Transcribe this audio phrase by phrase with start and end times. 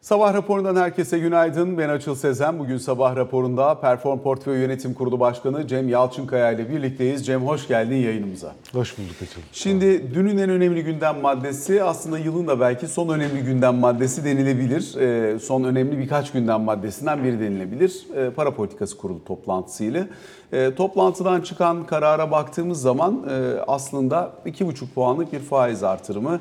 [0.00, 1.78] Sabah raporundan herkese günaydın.
[1.78, 2.58] Ben Açıl Sezen.
[2.58, 7.26] Bugün sabah raporunda Perform Portföy Yönetim Kurulu Başkanı Cem Yalçınkaya ile birlikteyiz.
[7.26, 8.54] Cem hoş geldin yayınımıza.
[8.72, 9.40] Hoş bulduk Açıl.
[9.52, 14.96] Şimdi dünün en önemli gündem maddesi aslında yılın da belki son önemli gündem maddesi denilebilir.
[14.96, 18.06] Ee, son önemli birkaç gündem maddesinden biri denilebilir.
[18.16, 20.06] Ee, para politikası kurulu toplantısıyla.
[20.52, 26.40] Ee, toplantıdan çıkan karara baktığımız zaman e, aslında 2,5 puanlık bir faiz artırımı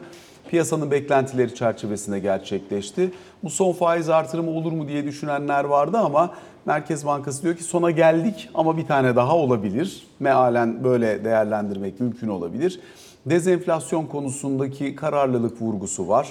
[0.49, 3.11] piyasanın beklentileri çerçevesinde gerçekleşti.
[3.43, 6.33] Bu son faiz artırımı olur mu diye düşünenler vardı ama
[6.65, 10.07] Merkez Bankası diyor ki sona geldik ama bir tane daha olabilir.
[10.19, 12.79] Mealen böyle değerlendirmek mümkün olabilir.
[13.25, 16.27] Dezenflasyon konusundaki kararlılık vurgusu var.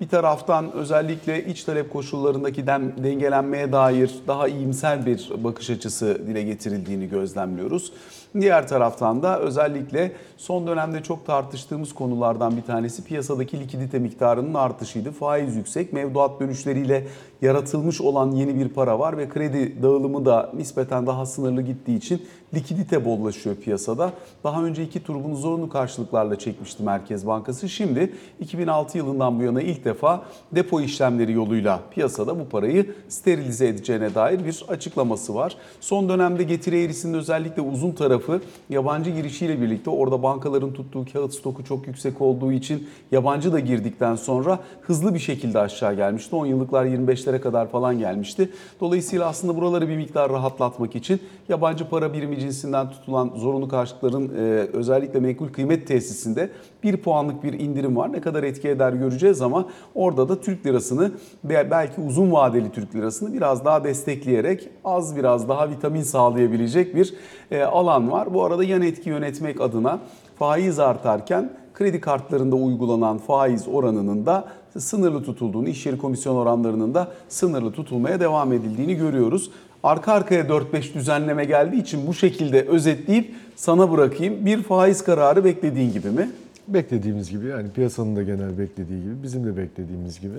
[0.00, 7.08] Bir taraftan özellikle iç talep koşullarındaki dengelenmeye dair daha iyimser bir bakış açısı dile getirildiğini
[7.08, 7.92] gözlemliyoruz.
[8.40, 15.10] Diğer taraftan da özellikle son dönemde çok tartıştığımız konulardan bir tanesi piyasadaki likidite miktarının artışıydı.
[15.10, 17.06] Faiz yüksek, mevduat dönüşleriyle
[17.42, 22.22] yaratılmış olan yeni bir para var ve kredi dağılımı da nispeten daha sınırlı gittiği için
[22.54, 24.12] likidite bollaşıyor piyasada.
[24.44, 27.68] Daha önce iki tur bunu zorunlu karşılıklarla çekmişti Merkez Bankası.
[27.68, 30.22] Şimdi 2006 yılından bu yana ilk defa
[30.52, 35.56] depo işlemleri yoluyla piyasada bu parayı sterilize edeceğine dair bir açıklaması var.
[35.80, 41.64] Son dönemde getiri eğrisinin özellikle uzun tarafı yabancı girişiyle birlikte orada bankaların tuttuğu kağıt stoku
[41.64, 46.36] çok yüksek olduğu için yabancı da girdikten sonra hızlı bir şekilde aşağı gelmişti.
[46.36, 48.50] 10 yıllıklar 25'lere kadar falan gelmişti.
[48.80, 54.40] Dolayısıyla aslında buraları bir miktar rahatlatmak için yabancı para birimi cinsinden tutulan zorunlu karşılıkların e,
[54.72, 56.50] özellikle menkul kıymet tesisinde
[56.82, 58.12] bir puanlık bir indirim var.
[58.12, 61.12] Ne kadar etki eder göreceğiz ama orada da Türk lirasını
[61.44, 67.14] belki uzun vadeli Türk lirasını biraz daha destekleyerek az biraz daha vitamin sağlayabilecek bir
[67.50, 68.34] e, alan var.
[68.34, 70.00] Bu arada yan etki yönetmek adına
[70.38, 74.44] faiz artarken kredi kartlarında uygulanan faiz oranının da
[74.78, 79.50] sınırlı tutulduğunu, iş yeri komisyon oranlarının da sınırlı tutulmaya devam edildiğini görüyoruz.
[79.82, 84.46] Arka arkaya 4-5 düzenleme geldiği için bu şekilde özetleyip sana bırakayım.
[84.46, 86.30] Bir faiz kararı beklediğin gibi mi?
[86.68, 90.38] Beklediğimiz gibi yani piyasanın da genel beklediği gibi bizim de beklediğimiz gibi.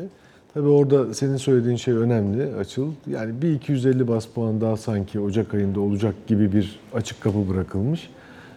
[0.53, 2.91] Tabii orada senin söylediğin şey önemli Açıl.
[3.07, 8.09] Yani bir 250 bas puan daha sanki Ocak ayında olacak gibi bir açık kapı bırakılmış.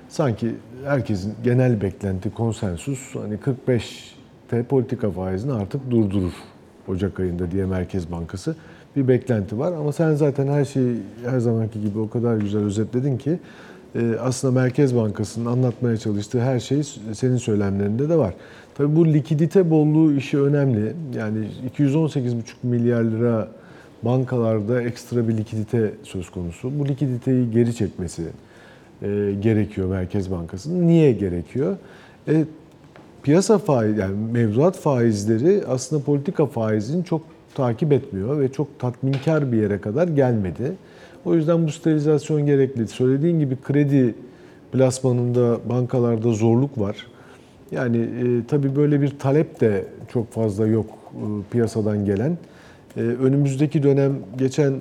[0.08, 0.54] Sanki
[0.84, 4.14] herkesin genel beklenti konsensus hani 45
[4.48, 6.32] T politika faizini artık durdurur
[6.88, 8.56] Ocak ayında diye Merkez Bankası
[8.96, 9.72] bir beklenti var.
[9.72, 10.96] Ama sen zaten her şeyi
[11.26, 13.38] her zamanki gibi o kadar güzel özetledin ki
[14.20, 18.34] aslında Merkez Bankası'nın anlatmaya çalıştığı her şey senin söylemlerinde de var.
[18.74, 20.92] Tabii bu likidite bolluğu işi önemli.
[21.14, 21.48] Yani
[21.78, 23.48] 218,5 milyar lira
[24.02, 26.78] bankalarda ekstra bir likidite söz konusu.
[26.78, 28.22] Bu likiditeyi geri çekmesi
[29.02, 30.86] e, gerekiyor Merkez Bankası'nın.
[30.86, 31.76] Niye gerekiyor?
[32.28, 32.44] E,
[33.22, 37.22] piyasa faiz yani mevduat faizleri aslında politika faizini çok
[37.56, 40.72] takip etmiyor ve çok tatminkar bir yere kadar gelmedi.
[41.24, 42.88] O yüzden bu sterilizasyon gerekli.
[42.88, 44.14] Söylediğin gibi kredi
[44.72, 47.06] plasmanında bankalarda zorluk var.
[47.70, 52.38] Yani e, tabii böyle bir talep de çok fazla yok e, piyasadan gelen.
[52.96, 54.78] E, önümüzdeki dönem geçen e,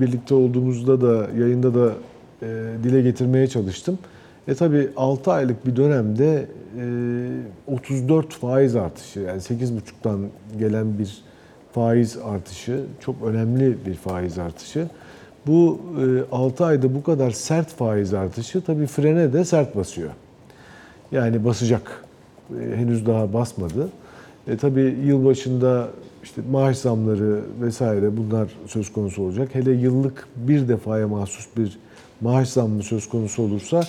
[0.00, 1.92] birlikte olduğumuzda da yayında da
[2.42, 2.46] e,
[2.84, 3.98] dile getirmeye çalıştım.
[4.48, 6.46] E tabii 6 aylık bir dönemde
[7.68, 10.18] e, 34 faiz artışı yani 8,5'tan
[10.58, 11.29] gelen bir
[11.72, 14.86] faiz artışı çok önemli bir faiz artışı.
[15.46, 15.80] Bu
[16.32, 20.10] 6 ayda bu kadar sert faiz artışı tabii frene de sert basıyor.
[21.12, 22.04] Yani basacak.
[22.74, 23.88] Henüz daha basmadı.
[24.48, 25.88] E tabii yılbaşında
[26.22, 29.48] işte maaş zamları vesaire bunlar söz konusu olacak.
[29.52, 31.78] Hele yıllık bir defaya mahsus bir
[32.20, 33.82] maaş zammı söz konusu olursa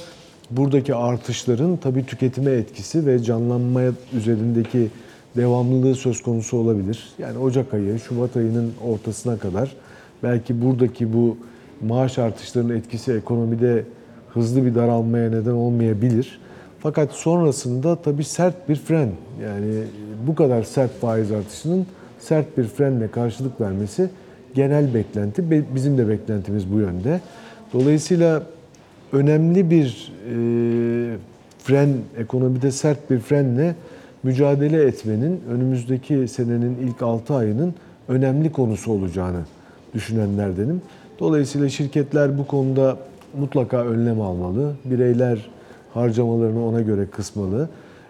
[0.52, 4.88] buradaki artışların tabii tüketime etkisi ve canlanmaya üzerindeki
[5.36, 7.10] devamlılığı söz konusu olabilir.
[7.20, 9.76] Yani Ocak ayı, Şubat ayının ortasına kadar
[10.24, 11.38] belki buradaki bu
[11.82, 13.84] maaş artışlarının etkisi ekonomide
[14.34, 16.40] hızlı bir daralmaya neden olmayabilir.
[16.80, 19.10] Fakat sonrasında tabii sert bir fren
[19.44, 19.84] yani
[20.28, 21.86] bu kadar sert faiz artışının
[22.20, 24.10] sert bir frenle karşılık vermesi
[24.56, 25.66] genel beklenti.
[25.76, 27.22] Bizim de beklentimiz bu yönde.
[27.74, 28.44] Dolayısıyla
[29.14, 30.36] önemli bir e,
[31.64, 33.76] fren, ekonomide sert bir frenle
[34.24, 37.74] mücadele etmenin önümüzdeki senenin ilk 6 ayının
[38.08, 39.42] önemli konusu olacağını
[39.94, 40.82] düşünenlerdenim.
[41.20, 42.98] Dolayısıyla şirketler bu konuda
[43.40, 44.74] mutlaka önlem almalı.
[44.86, 45.50] Bireyler
[45.94, 47.70] harcamalarını ona göre kısmalı.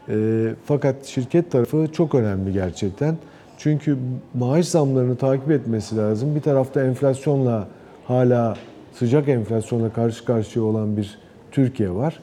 [0.09, 3.17] E, fakat şirket tarafı çok önemli gerçekten.
[3.57, 3.97] Çünkü
[4.33, 6.35] maaş zamlarını takip etmesi lazım.
[6.35, 7.67] Bir tarafta enflasyonla
[8.07, 8.55] hala
[8.93, 11.17] sıcak enflasyonla karşı karşıya olan bir
[11.51, 12.19] Türkiye var.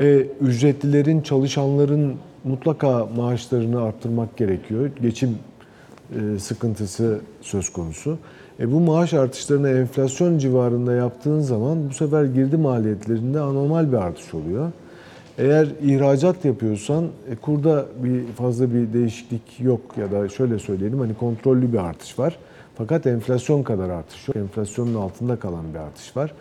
[0.00, 4.90] E, ücretlilerin, çalışanların mutlaka maaşlarını arttırmak gerekiyor.
[5.02, 5.38] Geçim
[6.14, 8.18] e, sıkıntısı söz konusu.
[8.60, 14.34] E bu maaş artışlarını enflasyon civarında yaptığın zaman bu sefer girdi maliyetlerinde anormal bir artış
[14.34, 14.72] oluyor.
[15.38, 21.14] Eğer ihracat yapıyorsan e, kurda bir fazla bir değişiklik yok ya da şöyle söyleyelim hani
[21.14, 22.38] kontrollü bir artış var.
[22.74, 24.36] Fakat enflasyon kadar artış yok.
[24.36, 26.34] Enflasyonun altında kalan bir artış var.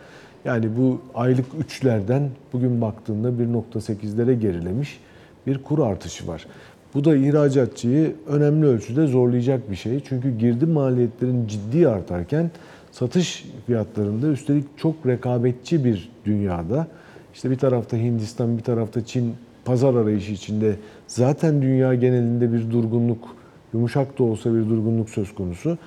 [0.45, 4.99] Yani bu aylık 3'lerden bugün baktığında 1.8'lere gerilemiş
[5.47, 6.45] bir kur artışı var.
[6.93, 9.99] Bu da ihracatçıyı önemli ölçüde zorlayacak bir şey.
[10.09, 12.51] Çünkü girdi maliyetlerin ciddi artarken
[12.91, 16.87] satış fiyatlarında üstelik çok rekabetçi bir dünyada
[17.33, 19.35] işte bir tarafta Hindistan, bir tarafta Çin
[19.65, 20.75] pazar arayışı içinde
[21.07, 23.35] zaten dünya genelinde bir durgunluk,
[23.73, 25.77] yumuşak da olsa bir durgunluk söz konusu.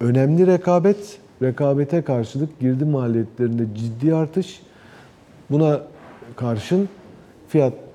[0.00, 4.60] Önemli rekabet, rekabete karşılık girdi maliyetlerinde ciddi artış.
[5.50, 5.80] Buna
[6.36, 6.88] karşın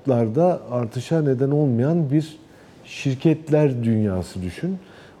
[0.06, 2.38] fiyatlarda artışa neden olmayan bir
[2.84, 4.76] şirketler dünyası düşün.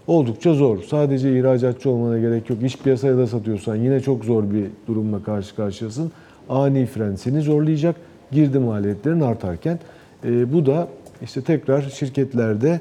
[0.06, 0.82] Oldukça zor.
[0.82, 2.62] Sadece ihracatçı olmana gerek yok.
[2.62, 6.12] İş piyasaya da satıyorsan yine çok zor bir durumla karşı karşıyasın.
[6.48, 7.96] Ani fren seni zorlayacak.
[8.32, 9.78] Girdi maliyetlerin artarken.
[10.24, 10.88] E, bu da
[11.22, 12.80] işte tekrar şirketlerde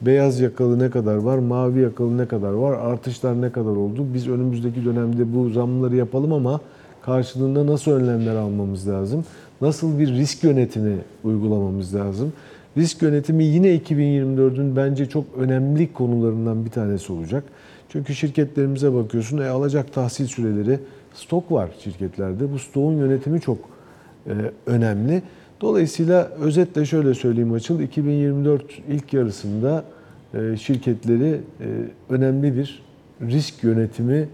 [0.00, 4.06] beyaz yakalı ne kadar var, mavi yakalı ne kadar var, artışlar ne kadar oldu.
[4.14, 6.60] Biz önümüzdeki dönemde bu zamları yapalım ama
[7.02, 9.24] karşılığında nasıl önlemler almamız lazım?
[9.64, 12.32] Nasıl bir risk yönetimi uygulamamız lazım?
[12.76, 17.44] Risk yönetimi yine 2024'ün bence çok önemli konularından bir tanesi olacak.
[17.88, 20.78] Çünkü şirketlerimize bakıyorsun, e, alacak tahsil süreleri,
[21.14, 22.52] stok var şirketlerde.
[22.52, 23.58] Bu stoğun yönetimi çok
[24.26, 24.32] e,
[24.66, 25.22] önemli.
[25.60, 29.84] Dolayısıyla özetle şöyle söyleyeyim Açıl, 2024 ilk yarısında
[30.34, 31.66] e, şirketleri e,
[32.10, 32.82] önemli bir
[33.22, 34.28] risk yönetimi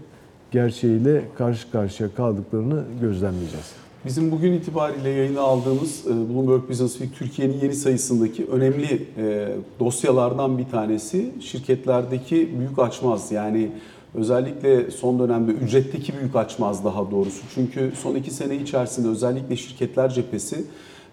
[0.51, 3.90] gerçeğiyle karşı karşıya kaldıklarını gözlemleyeceğiz.
[4.05, 9.47] Bizim bugün itibariyle yayına aldığımız e, Bloomberg Business Week Türkiye'nin yeni sayısındaki önemli e,
[9.79, 13.31] dosyalardan bir tanesi şirketlerdeki büyük açmaz.
[13.31, 13.71] Yani
[14.15, 17.41] özellikle son dönemde ücretteki büyük açmaz daha doğrusu.
[17.55, 20.63] Çünkü son iki sene içerisinde özellikle şirketler cephesi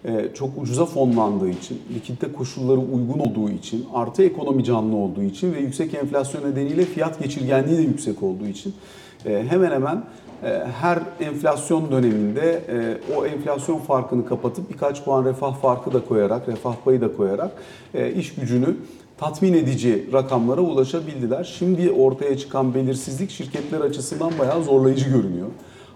[0.05, 5.53] e, çok ucuza fonlandığı için, likidite koşulları uygun olduğu için, artı ekonomi canlı olduğu için
[5.53, 8.73] ve yüksek enflasyon nedeniyle fiyat geçirgenliği de yüksek olduğu için
[9.23, 10.03] hemen hemen
[10.43, 12.61] e, her enflasyon döneminde
[13.17, 17.51] o enflasyon farkını kapatıp birkaç puan refah farkı da koyarak, refah payı da koyarak
[18.15, 18.75] iş gücünü
[19.17, 21.43] tatmin edici rakamlara ulaşabildiler.
[21.43, 25.47] Şimdi ortaya çıkan belirsizlik şirketler açısından bayağı zorlayıcı görünüyor.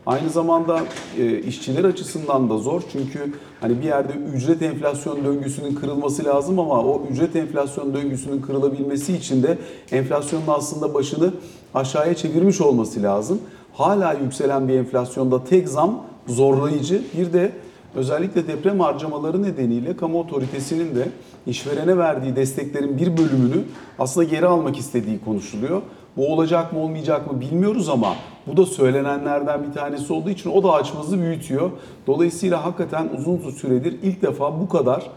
[0.05, 0.79] Aynı zamanda
[1.17, 6.79] e, işçiler açısından da zor çünkü hani bir yerde ücret enflasyon döngüsünün kırılması lazım ama
[6.83, 9.57] o ücret enflasyon döngüsünün kırılabilmesi için de
[9.91, 11.33] enflasyonun aslında başını
[11.73, 13.41] aşağıya çevirmiş olması lazım.
[13.73, 17.01] Hala yükselen bir enflasyonda tek zam zorlayıcı.
[17.17, 17.51] Bir de
[17.95, 21.09] özellikle deprem harcamaları nedeniyle kamu otoritesinin de
[21.47, 23.63] işverene verdiği desteklerin bir bölümünü
[23.99, 25.81] aslında geri almak istediği konuşuluyor.
[26.17, 28.15] Bu olacak mı olmayacak mı bilmiyoruz ama
[28.47, 31.71] bu da söylenenlerden bir tanesi olduğu için o da açmazı büyütüyor.
[32.07, 35.09] Dolayısıyla hakikaten uzun süredir ilk defa bu kadar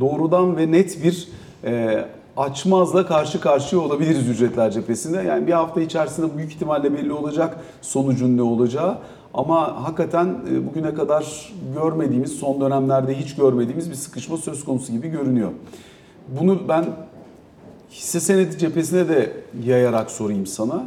[0.00, 1.28] doğrudan ve net bir
[1.64, 2.04] e,
[2.36, 5.22] açmazla karşı karşıya olabiliriz ücretler cephesinde.
[5.22, 8.98] Yani bir hafta içerisinde büyük ihtimalle belli olacak sonucun ne olacağı.
[9.34, 15.08] Ama hakikaten e, bugüne kadar görmediğimiz, son dönemlerde hiç görmediğimiz bir sıkışma söz konusu gibi
[15.08, 15.50] görünüyor.
[16.40, 16.84] Bunu ben
[17.90, 19.32] hisse senedi cephesine de
[19.64, 20.84] yayarak sorayım sana.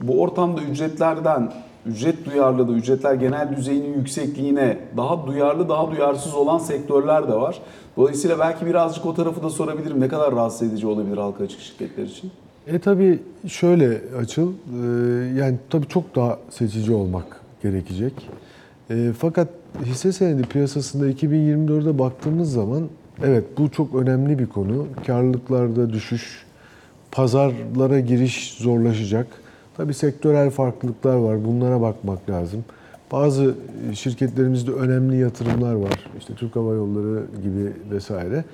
[0.00, 1.52] Bu ortamda ücretlerden,
[1.86, 7.58] ücret duyarlılığı, ücretler genel düzeyinin yüksekliğine daha duyarlı, daha duyarsız olan sektörler de var.
[7.96, 10.00] Dolayısıyla belki birazcık o tarafı da sorabilirim.
[10.00, 12.30] Ne kadar rahatsız edici olabilir halka açık şirketler için?
[12.66, 14.86] E tabii şöyle açıl, e,
[15.38, 18.12] yani tabii çok daha seçici olmak gerekecek.
[18.90, 19.48] E, fakat
[19.84, 22.88] hisse senedi piyasasında 2024'e baktığımız zaman
[23.24, 24.86] evet bu çok önemli bir konu.
[25.06, 26.46] Karlılıklarda düşüş,
[27.12, 29.26] pazarlara giriş zorlaşacak.
[29.76, 31.44] Tabii sektörel farklılıklar var.
[31.44, 32.64] Bunlara bakmak lazım.
[33.12, 33.54] Bazı
[33.94, 36.10] şirketlerimizde önemli yatırımlar var.
[36.18, 38.44] İşte Türk Hava Yolları gibi vesaire.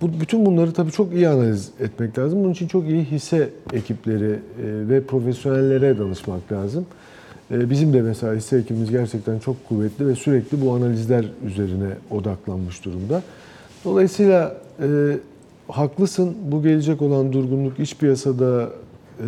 [0.00, 2.44] Bu, bütün bunları tabii çok iyi analiz etmek lazım.
[2.44, 6.86] Bunun için çok iyi hisse ekipleri e, ve profesyonellere danışmak lazım.
[7.50, 12.84] E, Bizim de mesela hisse ekibimiz gerçekten çok kuvvetli ve sürekli bu analizler üzerine odaklanmış
[12.84, 13.22] durumda.
[13.84, 14.86] Dolayısıyla e,
[15.68, 16.36] haklısın.
[16.44, 18.70] Bu gelecek olan durgunluk iç piyasada
[19.20, 19.26] e,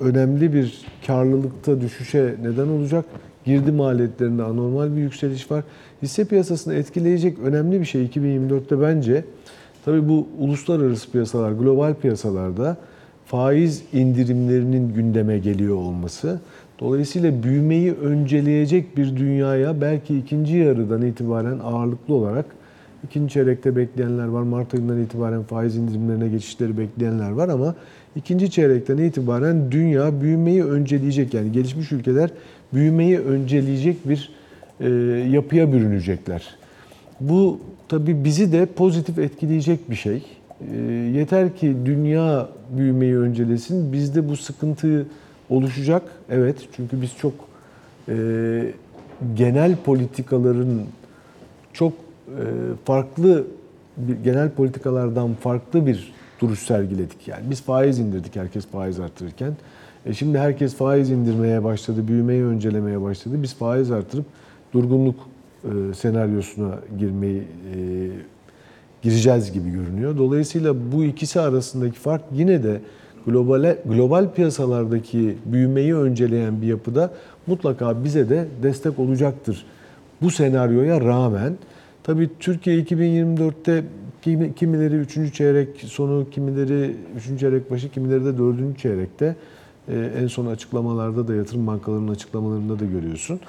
[0.00, 3.04] önemli bir karlılıkta düşüşe neden olacak.
[3.44, 5.64] Girdi maliyetlerinde anormal bir yükseliş var.
[6.02, 9.24] Hisse piyasasını etkileyecek önemli bir şey 2024'te bence
[9.84, 12.76] tabii bu uluslararası piyasalar, global piyasalarda
[13.26, 16.40] faiz indirimlerinin gündeme geliyor olması.
[16.80, 22.46] Dolayısıyla büyümeyi önceleyecek bir dünyaya belki ikinci yarıdan itibaren ağırlıklı olarak
[23.04, 24.42] İkinci çeyrekte bekleyenler var.
[24.42, 27.74] Mart ayından itibaren faiz indirimlerine geçişleri bekleyenler var ama
[28.16, 31.34] ikinci çeyrekten itibaren dünya büyümeyi önceleyecek.
[31.34, 32.30] Yani gelişmiş ülkeler
[32.74, 34.30] büyümeyi önceleyecek bir
[34.80, 34.88] e,
[35.30, 36.54] yapıya bürünecekler.
[37.20, 40.22] Bu tabii bizi de pozitif etkileyecek bir şey.
[40.72, 40.76] E,
[41.14, 43.92] yeter ki dünya büyümeyi öncelesin.
[43.92, 45.06] Bizde bu sıkıntı
[45.50, 46.02] oluşacak.
[46.30, 47.32] Evet çünkü biz çok
[48.08, 48.14] e,
[49.34, 50.82] genel politikaların
[51.72, 51.92] çok
[52.28, 52.42] e,
[52.84, 53.46] farklı
[54.24, 57.28] genel politikalardan farklı bir duruş sergiledik.
[57.28, 59.52] Yani biz faiz indirdik herkes faiz artırırken.
[60.06, 63.34] E şimdi herkes faiz indirmeye başladı, büyümeyi öncelemeye başladı.
[63.42, 64.24] Biz faiz artırıp
[64.72, 65.16] durgunluk
[65.64, 67.76] e, senaryosuna girmeyi e,
[69.02, 70.18] gireceğiz gibi görünüyor.
[70.18, 72.80] Dolayısıyla bu ikisi arasındaki fark yine de
[73.26, 77.10] global global piyasalardaki büyümeyi önceleyen bir yapıda
[77.46, 79.66] mutlaka bize de destek olacaktır.
[80.22, 81.52] Bu senaryoya rağmen
[82.02, 83.84] tabii Türkiye 2024'te
[84.22, 85.32] kimi- kimileri 3.
[85.34, 87.40] çeyrek sonu, kimileri 3.
[87.40, 88.78] çeyrek başı, kimileri de 4.
[88.78, 89.36] çeyrekte
[89.88, 93.40] e, en son açıklamalarda da yatırım bankalarının açıklamalarında da görüyorsun.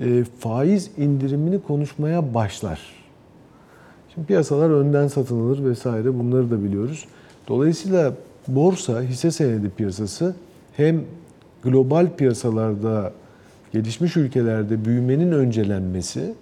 [0.00, 2.80] E, faiz indirimini konuşmaya başlar.
[4.14, 7.04] Şimdi piyasalar önden satın alır vesaire bunları da biliyoruz.
[7.48, 8.14] Dolayısıyla
[8.48, 10.36] borsa, hisse senedi piyasası
[10.76, 11.00] hem
[11.62, 13.12] global piyasalarda
[13.72, 16.34] gelişmiş ülkelerde büyümenin öncelenmesi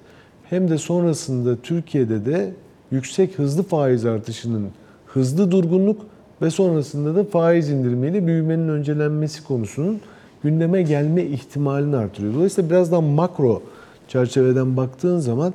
[0.51, 2.53] hem de sonrasında Türkiye'de de
[2.95, 4.69] yüksek hızlı faiz artışının
[5.07, 6.07] hızlı durgunluk
[6.43, 10.01] ve sonrasında da faiz indirimiyle büyümenin öncelenmesi konusunun
[10.43, 12.35] gündeme gelme ihtimalini artırıyor.
[12.35, 13.63] Dolayısıyla biraz daha makro
[14.09, 15.55] çerçeveden baktığın zaman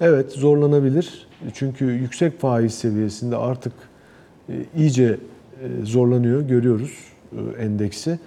[0.00, 1.26] evet zorlanabilir.
[1.54, 3.72] Çünkü yüksek faiz seviyesinde artık
[4.48, 5.16] e, iyice
[5.62, 6.92] e, zorlanıyor görüyoruz
[7.32, 8.18] e, endeksi.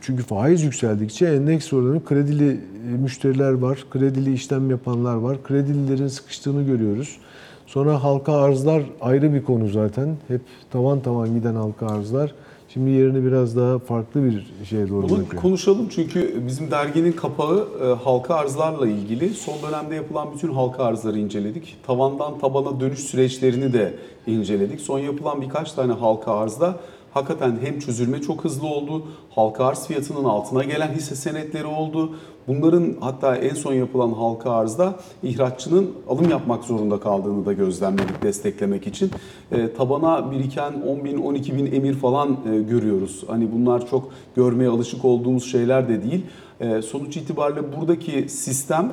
[0.00, 2.04] Çünkü faiz yükseldikçe endeks zorlanıyor.
[2.04, 2.60] Kredili
[3.02, 5.42] müşteriler var, kredili işlem yapanlar var.
[5.42, 7.18] Kredililerin sıkıştığını görüyoruz.
[7.74, 10.16] Sonra halka arzlar ayrı bir konu zaten.
[10.28, 10.40] Hep
[10.70, 12.34] tavan tavan giden halka arzlar.
[12.68, 15.42] Şimdi yerini biraz daha farklı bir şeye doğru Bunu bırakıyor.
[15.42, 19.28] konuşalım çünkü bizim derginin kapağı e, halka arzlarla ilgili.
[19.28, 21.76] Son dönemde yapılan bütün halka arzları inceledik.
[21.86, 23.94] Tavandan tabana dönüş süreçlerini de
[24.26, 24.80] inceledik.
[24.80, 26.76] Son yapılan birkaç tane halka arzda
[27.14, 32.16] hakikaten hem çözülme çok hızlı oldu, halka arz fiyatının altına gelen hisse senetleri oldu.
[32.48, 38.86] Bunların hatta en son yapılan halka arzda ihraççının alım yapmak zorunda kaldığını da gözlemledik desteklemek
[38.86, 39.10] için.
[39.52, 43.24] E, tabana biriken 10 bin, 12 bin emir falan e, görüyoruz.
[43.26, 46.26] Hani bunlar çok görmeye alışık olduğumuz şeyler de değil.
[46.60, 48.92] E, sonuç itibariyle buradaki sistem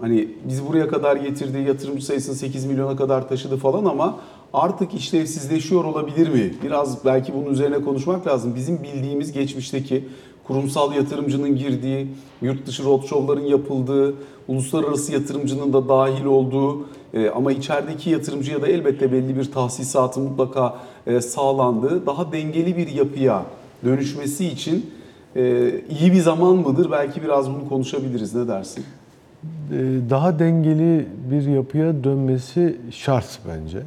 [0.00, 4.18] hani bizi buraya kadar getirdi, yatırımcı sayısını 8 milyona kadar taşıdı falan ama
[4.52, 6.54] artık işlevsizleşiyor olabilir mi?
[6.62, 8.54] Biraz belki bunun üzerine konuşmak lazım.
[8.54, 10.08] Bizim bildiğimiz geçmişteki
[10.44, 12.08] kurumsal yatırımcının girdiği,
[12.42, 14.14] yurt dışı roadshow'ların yapıldığı,
[14.48, 20.78] uluslararası yatırımcının da dahil olduğu e, ama içerideki yatırımcıya da elbette belli bir tahsisatı mutlaka
[21.06, 23.44] e, sağlandığı daha dengeli bir yapıya
[23.84, 24.90] dönüşmesi için
[25.36, 26.90] e, iyi bir zaman mıdır?
[26.90, 28.34] Belki biraz bunu konuşabiliriz.
[28.34, 28.84] Ne dersin?
[29.72, 29.76] Ee,
[30.10, 33.78] daha dengeli bir yapıya dönmesi şart bence.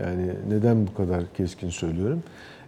[0.00, 2.22] Yani neden bu kadar keskin söylüyorum?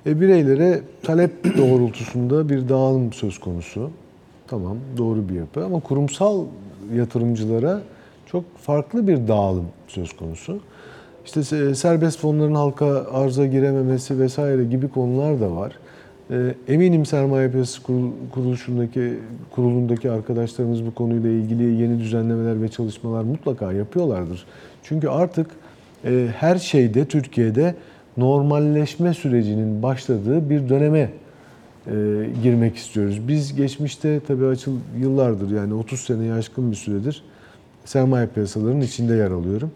[0.07, 3.91] E, bireylere talep doğrultusunda bir dağılım söz konusu.
[4.47, 6.45] Tamam doğru bir yapı ama kurumsal
[6.95, 7.81] yatırımcılara
[8.27, 10.61] çok farklı bir dağılım söz konusu.
[11.25, 15.73] İşte se- serbest fonların halka arza girememesi vesaire gibi konular da var.
[16.31, 19.15] E, Eminim sermaye piyasası kurul- kuruluşundaki
[19.51, 24.47] kurulundaki arkadaşlarımız bu konuyla ilgili yeni düzenlemeler ve çalışmalar mutlaka yapıyorlardır.
[24.83, 25.47] Çünkü artık
[26.39, 27.75] her şeyde Türkiye'de
[28.17, 31.11] normalleşme sürecinin başladığı bir döneme
[31.87, 31.93] e,
[32.43, 33.29] girmek istiyoruz.
[33.29, 37.23] Biz geçmişte tabii açıl yıllardır yani 30 seneye aşkın bir süredir
[37.85, 39.71] sermaye piyasalarının içinde yer alıyorum.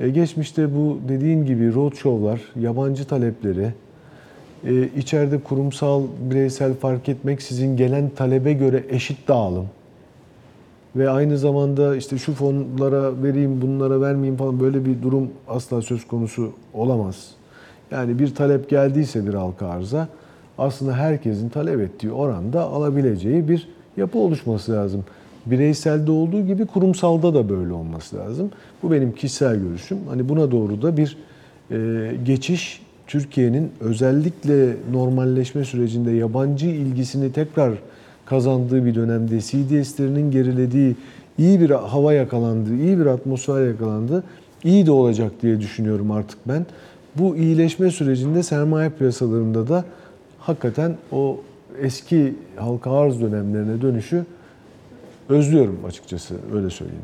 [0.00, 3.72] E, geçmişte bu dediğin gibi roadshow'lar, yabancı talepleri,
[4.64, 9.66] e, içeride kurumsal, bireysel fark etmeksizin gelen talebe göre eşit dağılım
[10.96, 16.06] ve aynı zamanda işte şu fonlara vereyim, bunlara vermeyeyim falan böyle bir durum asla söz
[16.06, 17.30] konusu olamaz.
[17.90, 20.08] Yani bir talep geldiyse bir halka arza
[20.58, 25.04] aslında herkesin talep ettiği oranda alabileceği bir yapı oluşması lazım.
[25.46, 28.50] Bireyselde olduğu gibi kurumsalda da böyle olması lazım.
[28.82, 29.98] Bu benim kişisel görüşüm.
[30.08, 31.16] Hani buna doğru da bir
[31.70, 37.72] e, geçiş Türkiye'nin özellikle normalleşme sürecinde yabancı ilgisini tekrar
[38.30, 40.96] kazandığı bir dönemde CDS'lerinin gerilediği,
[41.38, 44.24] iyi bir hava yakalandığı, iyi bir atmosfer yakalandı.
[44.64, 46.66] iyi de olacak diye düşünüyorum artık ben.
[47.16, 49.84] Bu iyileşme sürecinde sermaye piyasalarında da
[50.38, 51.40] hakikaten o
[51.80, 54.24] eski halka arz dönemlerine dönüşü
[55.28, 57.02] özlüyorum açıkçası öyle söyleyeyim.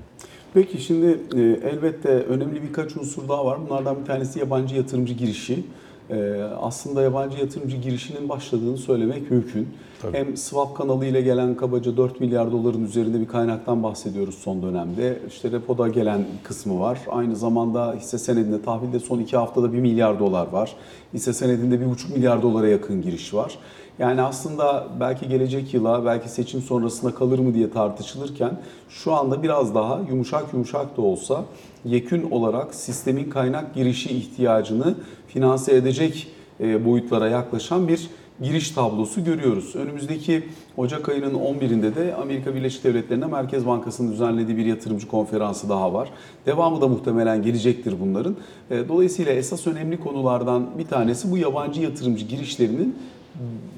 [0.55, 3.59] Peki şimdi e, elbette önemli birkaç unsur daha var.
[3.69, 5.65] Bunlardan bir tanesi yabancı yatırımcı girişi.
[6.11, 9.69] E, aslında yabancı yatırımcı girişinin başladığını söylemek mümkün.
[10.03, 10.17] Tabii.
[10.17, 15.19] Hem swap kanalı ile gelen kabaca 4 milyar doların üzerinde bir kaynaktan bahsediyoruz son dönemde.
[15.29, 16.99] İşte repoda gelen kısmı var.
[17.11, 20.77] Aynı zamanda hisse senedinde tahvilde son 2 haftada 1 milyar dolar var.
[21.15, 23.59] Hisse senedinde 1,5 milyar dolara yakın giriş var.
[23.99, 29.75] Yani aslında belki gelecek yıla, belki seçim sonrasında kalır mı diye tartışılırken şu anda biraz
[29.75, 31.45] daha yumuşak yumuşak da olsa
[31.87, 34.95] yekün olarak sistemin kaynak girişi ihtiyacını
[35.29, 36.29] finanse edecek
[36.61, 38.11] e, boyutlara yaklaşan bir
[38.43, 39.77] giriş tablosu görüyoruz.
[39.77, 40.43] Önümüzdeki
[40.77, 46.09] Ocak ayının 11'inde de Amerika Birleşik Devletleri'nde Merkez Bankası'nın düzenlediği bir yatırımcı konferansı daha var.
[46.47, 48.37] Devamı da muhtemelen gelecektir bunların.
[48.71, 52.97] E, Dolayısıyla esas önemli konulardan bir tanesi bu yabancı yatırımcı girişlerinin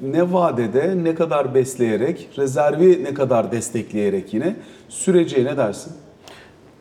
[0.02, 4.56] ne vadede ne kadar besleyerek, rezervi ne kadar destekleyerek yine
[4.88, 5.92] sürece ne dersin?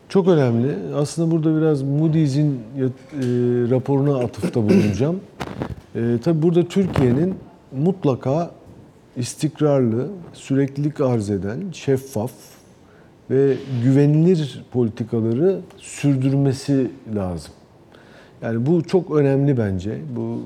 [0.08, 0.74] Çok önemli.
[0.94, 2.84] Aslında burada biraz Moody's'in e,
[3.70, 5.20] raporuna atıfta bulunacağım.
[5.94, 7.34] E, tabii burada Türkiye'nin
[7.72, 8.50] mutlaka
[9.16, 12.30] istikrarlı, süreklilik arz eden, şeffaf
[13.30, 17.52] ve güvenilir politikaları sürdürmesi lazım.
[18.42, 19.98] Yani bu çok önemli bence.
[20.16, 20.38] Bu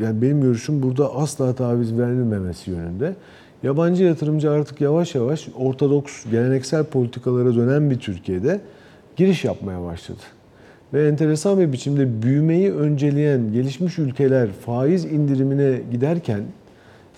[0.00, 3.14] e, yani benim görüşüm burada asla taviz verilmemesi yönünde.
[3.62, 8.60] Yabancı yatırımcı artık yavaş yavaş ortodoks, geleneksel politikalara dönen bir Türkiye'de
[9.16, 10.22] giriş yapmaya başladı.
[10.94, 16.40] Ve enteresan bir biçimde büyümeyi önceleyen gelişmiş ülkeler faiz indirimine giderken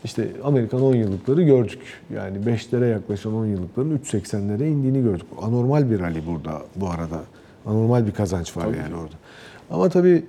[0.05, 1.81] işte Amerikan 10 yıllıkları gördük.
[2.15, 5.27] Yani 5'lere yaklaşan 10 yıllıkların 3.80'lere indiğini gördük.
[5.43, 7.21] Anormal bir rally burada bu arada.
[7.67, 8.77] Anormal bir kazanç var Tabii.
[8.77, 9.15] yani orada.
[9.71, 10.25] Ama tabii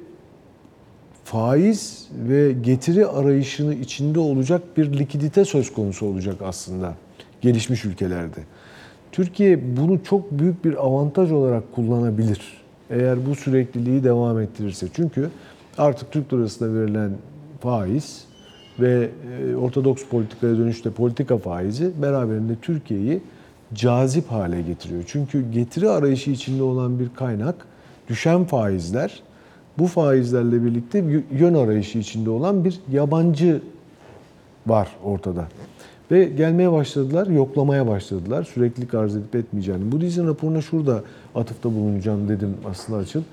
[1.24, 6.96] faiz ve getiri arayışını içinde olacak bir likidite söz konusu olacak aslında
[7.42, 8.40] gelişmiş ülkelerde.
[9.20, 12.40] Türkiye bunu çok büyük bir avantaj olarak kullanabilir.
[12.90, 14.88] Eğer bu sürekliliği devam ettirirse.
[14.94, 15.30] Çünkü
[15.78, 17.12] artık Türk lirasına verilen
[17.60, 18.26] faiz
[18.80, 19.10] ve
[19.52, 23.22] e, ortodoks politikaya dönüşte politika faizi beraberinde Türkiye'yi
[23.74, 25.04] cazip hale getiriyor.
[25.08, 27.56] Çünkü getiri arayışı içinde olan bir kaynak
[28.10, 29.24] düşen faizler
[29.78, 33.62] bu faizlerle birlikte yön arayışı içinde olan bir yabancı
[34.68, 35.48] var ortada.
[36.12, 38.44] Ve gelmeye başladılar, yoklamaya başladılar.
[38.44, 39.92] Süreklilik arz edip etmeyeceğini.
[39.92, 41.04] Bu dizinin raporuna şurada
[41.36, 43.24] atıfta bulunacağım dedim aslında Açıl.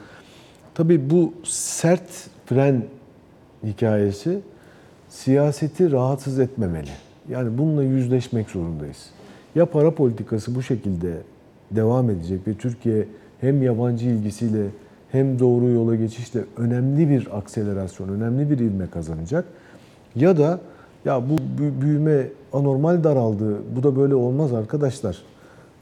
[0.74, 2.82] Tabii bu sert fren
[3.64, 4.40] hikayesi
[5.08, 6.90] siyaseti rahatsız etmemeli.
[7.28, 9.10] Yani bununla yüzleşmek zorundayız.
[9.54, 11.12] Ya para politikası bu şekilde
[11.70, 13.08] devam edecek ve Türkiye
[13.40, 14.66] hem yabancı ilgisiyle
[15.12, 19.44] hem doğru yola geçişle önemli bir akselerasyon, önemli bir ivme kazanacak.
[20.16, 20.60] Ya da
[21.06, 25.18] ya bu bü- büyüme anormal daraldı, bu da böyle olmaz arkadaşlar.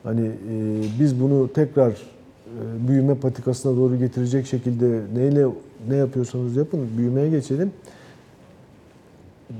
[0.02, 5.46] Hani e, biz bunu tekrar e, büyüme patikasına doğru getirecek şekilde neyle
[5.88, 7.72] ne yapıyorsanız yapın, büyümeye geçelim.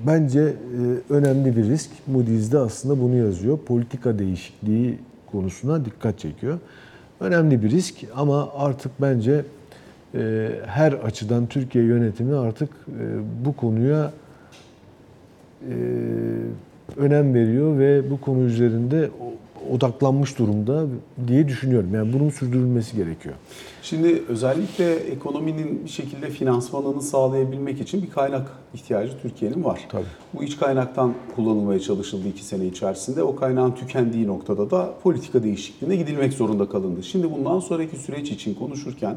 [0.06, 1.90] Bence e, önemli bir risk.
[2.06, 3.58] Moody's'de aslında bunu yazıyor.
[3.58, 4.98] Politika değişikliği
[5.32, 6.58] konusuna dikkat çekiyor.
[7.20, 9.44] Önemli bir risk ama artık bence
[10.14, 13.04] e, her açıdan Türkiye yönetimi artık e,
[13.44, 14.12] bu konuya
[16.96, 19.10] önem veriyor ve bu konu üzerinde
[19.72, 20.86] odaklanmış durumda
[21.28, 21.94] diye düşünüyorum.
[21.94, 23.34] Yani bunun sürdürülmesi gerekiyor.
[23.82, 29.80] Şimdi özellikle ekonominin bir şekilde finansmanını sağlayabilmek için bir kaynak ihtiyacı Türkiye'nin var.
[29.88, 30.04] Tabii.
[30.34, 33.22] Bu iç kaynaktan kullanılmaya çalışıldı iki sene içerisinde.
[33.22, 37.02] O kaynağın tükendiği noktada da politika değişikliğine gidilmek zorunda kalındı.
[37.02, 39.16] Şimdi bundan sonraki süreç için konuşurken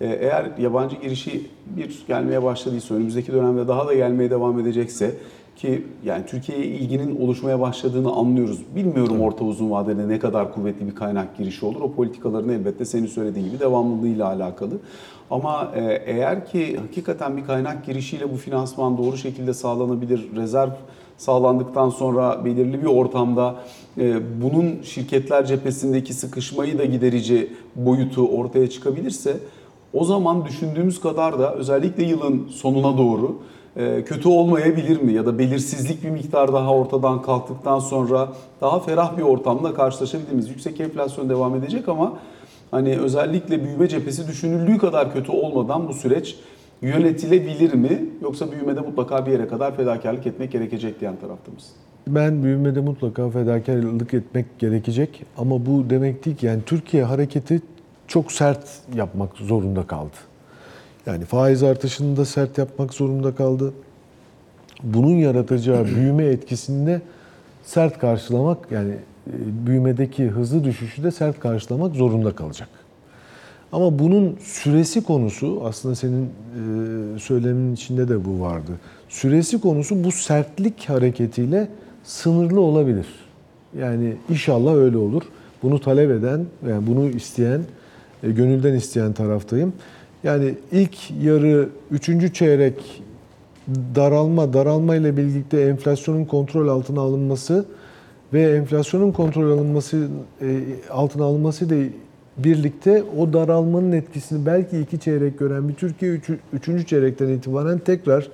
[0.00, 1.46] e, eğer yabancı girişi
[1.76, 5.14] bir gelmeye başladıysa, önümüzdeki dönemde daha da gelmeye devam edecekse
[5.58, 8.58] ki yani Türkiye'ye ilginin oluşmaya başladığını anlıyoruz.
[8.76, 11.80] Bilmiyorum orta uzun vadede ne kadar kuvvetli bir kaynak girişi olur.
[11.80, 14.74] O politikaların elbette senin söylediğin gibi devamlılığıyla alakalı.
[15.30, 20.70] Ama e, eğer ki hakikaten bir kaynak girişiyle bu finansman doğru şekilde sağlanabilir, rezerv
[21.16, 23.56] sağlandıktan sonra belirli bir ortamda
[23.98, 29.36] e, bunun şirketler cephesindeki sıkışmayı da giderici boyutu ortaya çıkabilirse
[29.92, 33.38] o zaman düşündüğümüz kadar da özellikle yılın sonuna doğru
[34.06, 35.12] kötü olmayabilir mi?
[35.12, 38.28] Ya da belirsizlik bir miktar daha ortadan kalktıktan sonra
[38.60, 42.12] daha ferah bir ortamda karşılaşabildiğimiz yüksek enflasyon devam edecek ama
[42.70, 46.36] hani özellikle büyüme cephesi düşünüldüğü kadar kötü olmadan bu süreç
[46.82, 48.04] yönetilebilir mi?
[48.22, 51.52] Yoksa büyümede mutlaka bir yere kadar fedakarlık etmek gerekecek diyen tarafta?
[52.08, 57.62] Ben büyümede mutlaka fedakarlık etmek gerekecek ama bu demek değil ki yani Türkiye hareketi
[58.08, 60.16] çok sert yapmak zorunda kaldı.
[61.08, 63.72] Yani faiz artışını da sert yapmak zorunda kaldı.
[64.82, 67.02] Bunun yaratacağı büyüme etkisini de
[67.64, 68.94] sert karşılamak yani
[69.66, 72.68] büyümedeki hızlı düşüşü de sert karşılamak zorunda kalacak.
[73.72, 78.70] Ama bunun süresi konusu aslında senin e, söylemin içinde de bu vardı.
[79.08, 81.68] Süresi konusu bu sertlik hareketiyle
[82.04, 83.06] sınırlı olabilir.
[83.78, 85.22] Yani inşallah öyle olur.
[85.62, 87.60] Bunu talep eden, yani bunu isteyen,
[88.22, 89.72] e, gönülden isteyen taraftayım.
[90.24, 93.02] Yani ilk yarı, üçüncü çeyrek
[93.94, 97.66] daralma, daralma ile birlikte enflasyonun kontrol altına alınması
[98.32, 100.08] ve enflasyonun kontrol alınması
[100.42, 101.88] e, altına alınması ile
[102.38, 108.28] birlikte o daralmanın etkisini belki iki çeyrek gören bir Türkiye üç, üçüncü çeyrekten itibaren tekrar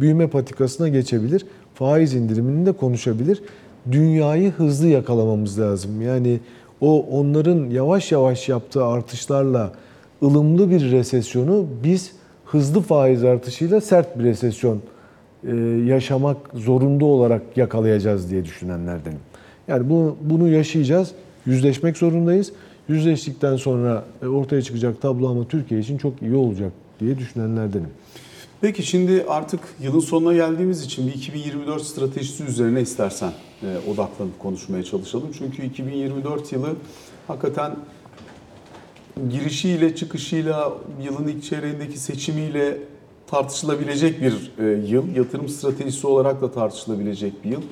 [0.00, 1.46] büyüme patikasına geçebilir.
[1.74, 3.42] Faiz indirimini de konuşabilir.
[3.92, 6.02] Dünyayı hızlı yakalamamız lazım.
[6.02, 6.40] Yani
[6.80, 9.72] o onların yavaş yavaş yaptığı artışlarla
[10.22, 12.12] ılımlı bir resesyonu biz
[12.44, 14.80] hızlı faiz artışıyla sert bir resesyon
[15.44, 15.56] e,
[15.86, 19.20] yaşamak zorunda olarak yakalayacağız diye düşünenlerdenim.
[19.68, 21.10] Yani bunu, bunu yaşayacağız,
[21.46, 22.52] yüzleşmek zorundayız.
[22.88, 27.88] Yüzleştikten sonra e, ortaya çıkacak tablo ama Türkiye için çok iyi olacak diye düşünenlerdenim.
[28.60, 34.82] Peki şimdi artık yılın sonuna geldiğimiz için bir 2024 stratejisi üzerine istersen e, odaklanıp konuşmaya
[34.82, 35.28] çalışalım.
[35.38, 36.68] Çünkü 2024 yılı
[37.28, 37.76] hakikaten
[39.30, 42.78] girişiyle çıkışıyla yılın ilk çeyreğindeki seçimiyle
[43.26, 45.16] tartışılabilecek bir e, yıl.
[45.16, 47.62] Yatırım stratejisi olarak da tartışılabilecek bir yıl.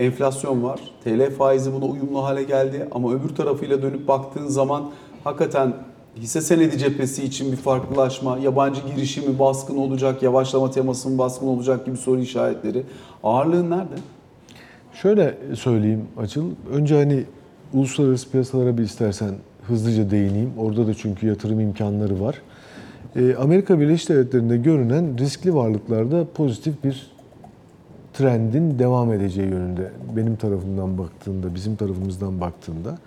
[0.00, 0.80] Enflasyon var.
[1.04, 4.90] TL faizi buna uyumlu hale geldi ama öbür tarafıyla dönüp baktığın zaman
[5.24, 5.74] hakikaten
[6.16, 11.96] hisse senedi cephesi için bir farklılaşma, yabancı girişimi baskın olacak, yavaşlama temasının baskın olacak gibi
[11.96, 12.82] soru işaretleri.
[13.22, 13.94] Ağırlığın nerede?
[15.02, 16.44] Şöyle söyleyeyim Açıl.
[16.72, 17.24] Önce hani
[17.74, 19.34] uluslararası piyasalara bir istersen
[19.68, 20.50] hızlıca değineyim.
[20.58, 22.42] Orada da çünkü yatırım imkanları var.
[23.16, 27.10] Ee, Amerika Birleşik Devletleri'nde görünen riskli varlıklarda pozitif bir
[28.14, 32.98] trendin devam edeceği yönünde benim tarafımdan baktığında, bizim tarafımızdan baktığında.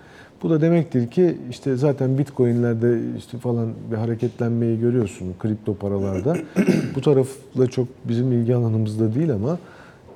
[0.44, 6.38] Bu da demektir ki işte zaten Bitcoin'lerde işte falan bir hareketlenmeyi görüyorsun kripto paralarda.
[6.96, 9.58] Bu tarafla çok bizim ilgi alanımızda değil ama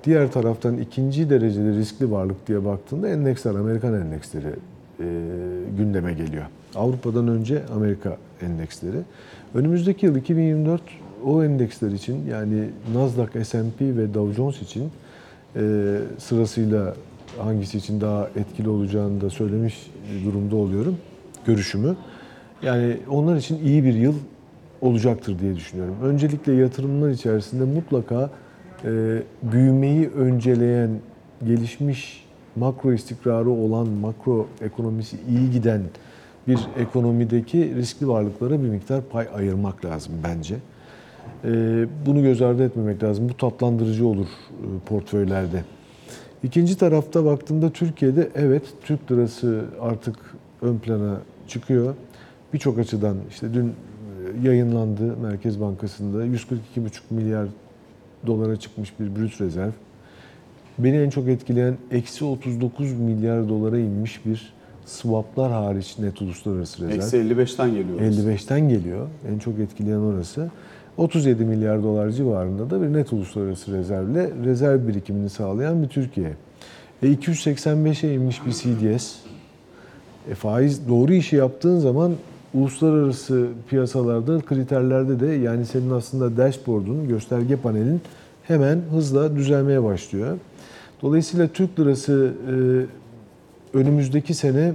[0.03, 4.47] diğer taraftan ikinci derecede riskli varlık diye baktığında endeksler, Amerikan endeksleri
[5.77, 6.45] gündeme geliyor.
[6.75, 8.97] Avrupa'dan önce Amerika endeksleri.
[9.53, 10.81] Önümüzdeki yıl 2024
[11.25, 14.91] o endeksler için yani Nasdaq, S&P ve Dow Jones için
[15.55, 15.61] e,
[16.17, 16.95] sırasıyla
[17.37, 19.91] hangisi için daha etkili olacağını da söylemiş
[20.25, 20.97] durumda oluyorum
[21.45, 21.95] görüşümü.
[22.61, 24.15] Yani onlar için iyi bir yıl
[24.81, 25.95] olacaktır diye düşünüyorum.
[26.03, 28.29] Öncelikle yatırımlar içerisinde mutlaka
[28.85, 30.89] e, büyümeyi önceleyen,
[31.47, 32.24] gelişmiş
[32.55, 35.81] makro istikrarı olan, makro ekonomisi iyi giden
[36.47, 40.55] bir ekonomideki riskli varlıklara bir miktar pay ayırmak lazım bence.
[41.43, 41.49] E,
[42.05, 43.29] bunu göz ardı etmemek lazım.
[43.29, 45.63] Bu tatlandırıcı olur e, portföylerde.
[46.43, 50.15] İkinci tarafta baktığımda Türkiye'de evet Türk lirası artık
[50.61, 51.95] ön plana çıkıyor.
[52.53, 53.73] Birçok açıdan işte dün
[54.43, 56.55] yayınlandı Merkez Bankası'nda 142,5
[57.09, 57.47] milyar
[58.27, 59.71] dolara çıkmış bir brüt rezerv.
[60.77, 64.53] Beni en çok etkileyen eksi 39 milyar dolara inmiş bir
[64.85, 66.97] swaplar hariç net uluslararası rezerv.
[66.97, 67.99] Eksi 55'ten geliyor.
[67.99, 69.07] 55'ten geliyor.
[69.33, 70.49] En çok etkileyen orası.
[70.97, 76.33] 37 milyar dolar civarında da bir net uluslararası rezervle rezerv birikimini sağlayan bir Türkiye.
[77.03, 79.15] E 285'e inmiş bir CDS.
[80.31, 82.13] E faiz doğru işi yaptığın zaman
[82.53, 88.01] uluslararası piyasalarda, kriterlerde de yani senin aslında dashboard'un, gösterge panelin
[88.43, 90.37] hemen hızla düzelmeye başlıyor.
[91.01, 92.53] Dolayısıyla Türk lirası e,
[93.77, 94.73] önümüzdeki sene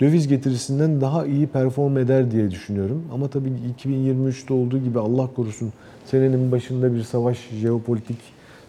[0.00, 3.02] döviz getirisinden daha iyi perform eder diye düşünüyorum.
[3.14, 3.48] Ama tabii
[3.84, 5.72] 2023'te olduğu gibi Allah korusun
[6.06, 8.18] senenin başında bir savaş, jeopolitik,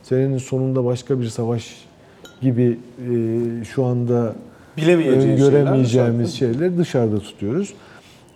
[0.04, 1.86] senenin sonunda başka bir savaş
[2.42, 4.36] gibi e, şu anda
[4.78, 7.74] göremeyeceğimiz şeyler dışarıda tutuyoruz.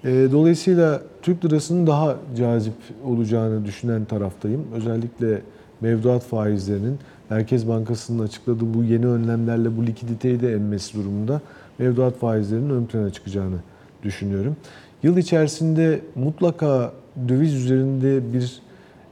[0.04, 2.74] E, dolayısıyla Türk lirasının daha cazip
[3.06, 4.62] olacağını düşünen taraftayım.
[4.76, 5.42] Özellikle
[5.82, 7.00] mevduat faizlerinin
[7.30, 11.42] Merkez Bankası'nın açıkladığı bu yeni önlemlerle bu likiditeyi de emmesi durumunda
[11.80, 13.58] mevduat faizlerinin ön plana çıkacağını
[14.04, 14.56] düşünüyorum.
[15.04, 16.94] Yıl içerisinde mutlaka
[17.28, 18.62] döviz üzerinde bir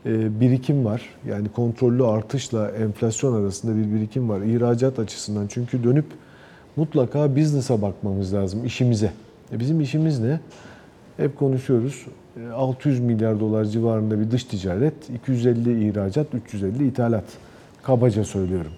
[0.06, 1.02] e, birikim var.
[1.28, 4.42] Yani kontrollü artışla enflasyon arasında bir birikim var.
[4.42, 6.06] İhracat açısından çünkü dönüp
[6.76, 9.12] mutlaka business'a bakmamız lazım, işimize.
[9.52, 10.40] E bizim işimiz ne?
[11.18, 12.06] Hep konuşuyoruz.
[12.54, 17.24] 600 milyar dolar civarında bir dış ticaret, 250 ihracat, 350 ithalat.
[17.86, 18.72] Kabaca söylüyorum.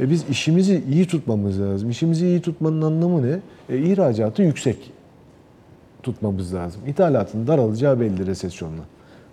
[0.00, 1.90] E biz işimizi iyi tutmamız lazım.
[1.90, 3.38] İşimizi iyi tutmanın anlamı ne?
[3.68, 4.92] E, ihracatı yüksek
[6.02, 6.80] tutmamız lazım.
[6.86, 8.82] İthalatın daralacağı belli resesyonla.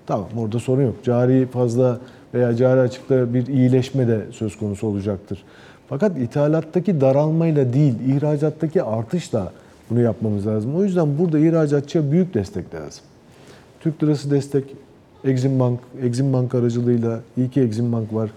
[0.07, 0.95] Tamam orada sorun yok.
[1.03, 1.99] Cari fazla
[2.33, 5.43] veya cari açıkta bir iyileşme de söz konusu olacaktır.
[5.89, 9.51] Fakat ithalattaki daralmayla değil, ihracattaki artışla
[9.89, 10.75] bunu yapmamız lazım.
[10.75, 13.03] O yüzden burada ihracatçıya büyük destek lazım.
[13.79, 14.63] Türk lirası destek,
[15.23, 18.29] Exim Bank, Exim Bank aracılığıyla, iyi ki Exim Bank var,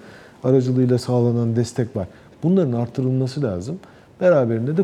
[0.44, 2.06] aracılığıyla sağlanan destek var.
[2.42, 3.78] Bunların artırılması lazım.
[4.20, 4.82] Beraberinde de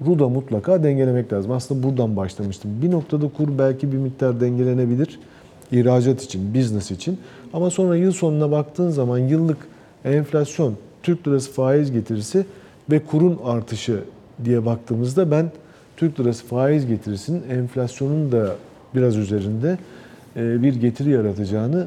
[0.00, 1.52] kuru da mutlaka dengelemek lazım.
[1.52, 2.70] Aslında buradan başlamıştım.
[2.82, 5.18] Bir noktada kur belki bir miktar dengelenebilir.
[5.72, 7.18] ihracat için, business için.
[7.52, 9.58] Ama sonra yıl sonuna baktığın zaman yıllık
[10.04, 12.46] enflasyon, Türk lirası faiz getirisi
[12.90, 14.00] ve kurun artışı
[14.44, 15.50] diye baktığımızda ben
[15.96, 18.54] Türk lirası faiz getirisinin enflasyonun da
[18.94, 19.78] biraz üzerinde
[20.36, 21.86] bir getiri yaratacağını,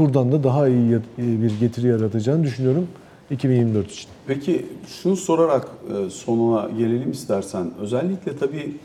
[0.00, 2.88] kurdan da daha iyi e, bir getiri yaratacağını düşünüyorum
[3.30, 4.08] 2024 için.
[4.26, 4.66] Peki
[5.02, 7.70] şunu sorarak e, sonuna gelelim istersen.
[7.80, 8.76] Özellikle tabii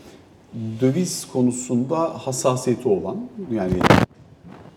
[0.82, 3.18] döviz konusunda hassasiyeti olan
[3.52, 3.74] yani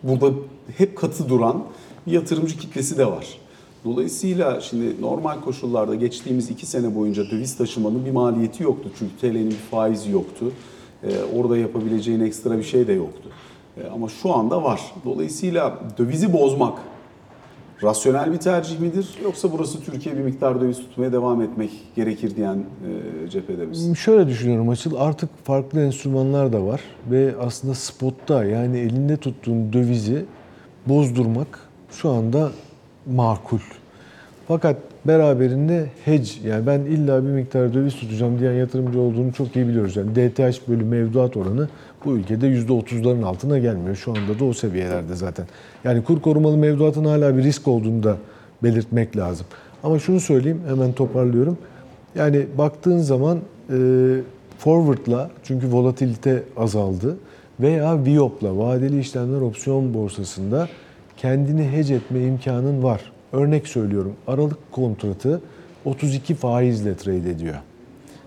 [0.03, 0.31] burada
[0.77, 1.65] hep katı duran
[2.07, 3.27] bir yatırımcı kitlesi de var.
[3.85, 8.91] Dolayısıyla şimdi normal koşullarda geçtiğimiz iki sene boyunca döviz taşımanın bir maliyeti yoktu.
[8.99, 10.53] Çünkü TL'nin bir faizi yoktu.
[11.03, 13.29] E, orada yapabileceğin ekstra bir şey de yoktu.
[13.85, 14.81] E, ama şu anda var.
[15.05, 16.79] Dolayısıyla dövizi bozmak
[17.83, 19.09] rasyonel bir tercih midir?
[19.25, 22.57] Yoksa burası Türkiye bir miktar döviz tutmaya devam etmek gerekir diyen
[23.27, 23.95] e, cephede misin?
[23.95, 30.25] Şöyle düşünüyorum Açıl artık farklı enstrümanlar da var ve aslında spotta yani elinde tuttuğun dövizi
[30.87, 32.51] bozdurmak şu anda
[33.07, 33.59] makul.
[34.49, 39.69] Fakat beraberinde hedge yani ben illa bir miktar döviz tutacağım diyen yatırımcı olduğunu çok iyi
[39.69, 39.97] biliyoruz.
[39.97, 41.69] Yani DTH bölü mevduat oranı
[42.05, 43.97] bu ülkede %30'ların altına gelmiyor.
[43.97, 45.47] Şu anda da o seviyelerde zaten.
[45.85, 48.17] Yani kur korumalı mevduatın hala bir risk olduğunu da
[48.63, 49.47] belirtmek lazım.
[49.83, 51.59] Ama şunu söyleyeyim hemen toparlıyorum.
[52.15, 53.77] Yani baktığın zaman e,
[54.59, 57.17] forward'la çünkü volatilite azaldı
[57.61, 60.69] veya VIOP'la vadeli işlemler opsiyon borsasında
[61.17, 63.13] kendini hedge etme imkanın var.
[63.33, 65.41] Örnek söylüyorum Aralık kontratı
[65.85, 67.55] 32 faizle trade ediyor.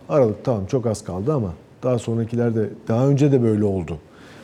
[0.09, 1.53] Aralık tamam çok az kaldı ama
[1.83, 3.97] daha sonrakilerde daha önce de böyle oldu.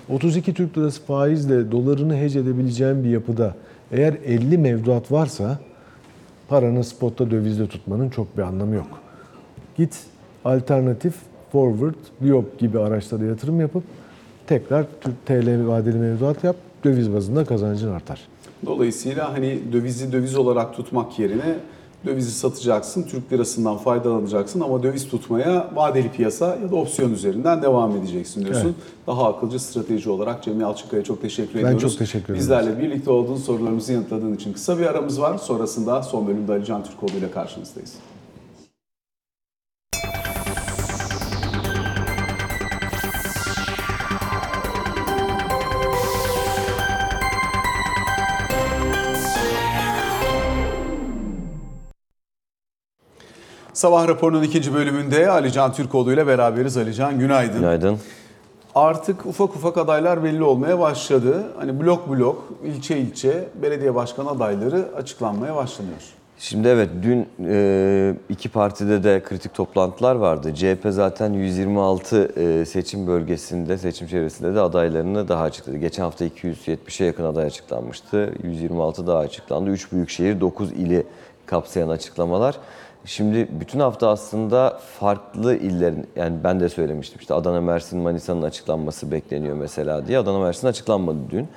[0.09, 3.55] 32 Türk Lirası faizle dolarını hedge edebileceğin bir yapıda
[3.91, 5.59] eğer 50 mevduat varsa
[6.47, 8.87] paranı spotta dövizde tutmanın çok bir anlamı yok.
[9.77, 9.97] Git
[10.45, 11.13] alternatif
[11.51, 13.83] forward, biop gibi araçlara yatırım yapıp
[14.47, 14.85] tekrar
[15.25, 16.55] TL vadeli mevduat yap.
[16.83, 18.27] Döviz bazında kazancın artar.
[18.65, 21.55] Dolayısıyla hani dövizi döviz olarak tutmak yerine
[22.05, 27.95] dövizi satacaksın, Türk lirasından faydalanacaksın ama döviz tutmaya vadeli piyasa ya da opsiyon üzerinden devam
[27.95, 28.65] edeceksin diyorsun.
[28.65, 28.75] Evet.
[29.07, 31.81] Daha akılcı strateji olarak Cemil Alçınkaya çok teşekkür Ben ediyoruz.
[31.81, 32.39] çok teşekkür ederim.
[32.39, 35.37] Bizlerle birlikte olduğun sorularımızı yanıtladığın için kısa bir aramız var.
[35.37, 37.93] Sonrasında son bölümde Ali Can Türkoğlu ile karşınızdayız.
[53.77, 56.77] Sabah raporunun ikinci bölümünde Ali Can Türkoğlu ile beraberiz.
[56.77, 57.59] Ali Can günaydın.
[57.59, 57.99] Günaydın.
[58.75, 61.43] Artık ufak ufak adaylar belli olmaya başladı.
[61.57, 65.97] Hani blok blok, ilçe ilçe belediye başkan adayları açıklanmaya başlanıyor.
[66.37, 70.55] Şimdi evet dün e, iki partide de kritik toplantılar vardı.
[70.55, 75.77] CHP zaten 126 e, seçim bölgesinde, seçim çevresinde de adaylarını daha açıkladı.
[75.77, 78.33] Geçen hafta 270'e yakın aday açıklanmıştı.
[78.43, 79.69] 126 daha açıklandı.
[79.69, 81.03] 3 büyükşehir, 9 ili
[81.45, 82.55] kapsayan açıklamalar.
[83.07, 89.11] Şimdi bütün hafta aslında farklı illerin, yani ben de söylemiştim işte Adana, Mersin, Manisa'nın açıklanması
[89.11, 90.17] bekleniyor mesela diye.
[90.17, 91.47] Adana, Mersin açıklanmadı dün.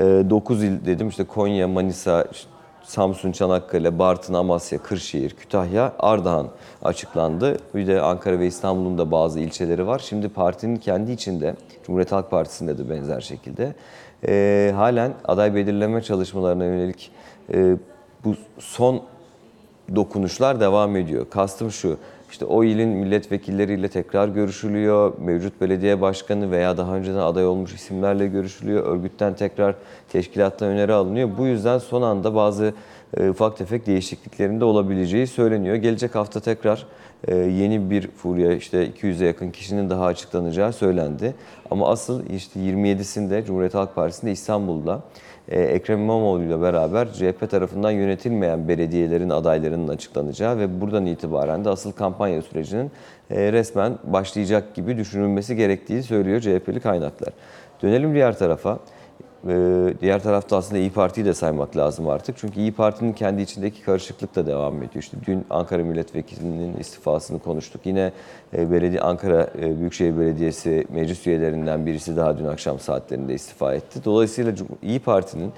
[0.00, 2.50] 9 il dedim işte Konya, Manisa, işte
[2.82, 6.48] Samsun, Çanakkale, Bartın, Amasya, Kırşehir, Kütahya, Ardahan
[6.82, 7.58] açıklandı.
[7.74, 9.98] Bir de Ankara ve İstanbul'un da bazı ilçeleri var.
[9.98, 11.54] Şimdi partinin kendi içinde,
[11.86, 13.74] Cumhuriyet Halk Partisi'nde de benzer şekilde
[14.28, 17.10] e, halen aday belirleme çalışmalarına yönelik
[17.54, 17.76] e,
[18.24, 19.02] bu son
[19.94, 21.26] dokunuşlar devam ediyor.
[21.30, 21.96] Kastım şu,
[22.30, 28.26] işte o ilin milletvekilleriyle tekrar görüşülüyor, mevcut belediye başkanı veya daha önceden aday olmuş isimlerle
[28.26, 29.74] görüşülüyor, örgütten tekrar
[30.08, 31.30] teşkilattan öneri alınıyor.
[31.38, 32.74] Bu yüzden son anda bazı
[33.16, 35.76] e, ufak tefek değişikliklerin de olabileceği söyleniyor.
[35.76, 36.86] Gelecek hafta tekrar
[37.28, 41.34] e, yeni bir furya işte 200'e yakın kişinin daha açıklanacağı söylendi.
[41.70, 45.02] Ama asıl işte 27'sinde Cumhuriyet Halk Partisi'nde İstanbul'da
[45.48, 51.92] Ekrem İmamoğlu ile beraber CHP tarafından yönetilmeyen belediyelerin adaylarının açıklanacağı ve buradan itibaren de asıl
[51.92, 52.90] kampanya sürecinin
[53.30, 57.32] e, resmen başlayacak gibi düşünülmesi gerektiği söylüyor CHP'li kaynaklar.
[57.82, 58.78] Dönelim diğer tarafa.
[59.48, 62.38] Ee, Diğer tarafta aslında İyi Parti'yi de saymak lazım artık.
[62.38, 65.02] Çünkü İyi Parti'nin kendi içindeki karışıklık da devam ediyor.
[65.02, 67.80] İşte dün Ankara Milletvekilinin istifasını konuştuk.
[67.84, 68.12] Yine
[68.56, 74.00] e, belediye Ankara e, Büyükşehir Belediyesi meclis üyelerinden birisi daha dün akşam saatlerinde istifa etti.
[74.04, 75.52] Dolayısıyla İyi Parti'nin